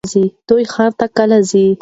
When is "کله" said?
1.17-1.37